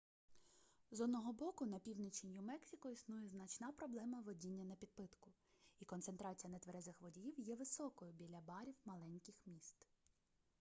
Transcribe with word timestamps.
з 0.91 1.01
одного 1.01 1.33
боку 1.33 1.65
на 1.65 1.79
півночі 1.79 2.27
нью-мексико 2.27 2.89
існує 2.89 3.27
значна 3.29 3.71
проблема 3.71 4.19
водіння 4.21 4.65
напідпитку 4.65 5.31
і 5.79 5.85
концентрація 5.85 6.51
нетверезих 6.53 7.01
водіїв 7.01 7.39
є 7.39 7.55
високою 7.55 8.11
біля 8.13 8.41
барів 8.41 8.75
маленьких 8.85 9.35
міст 9.45 9.85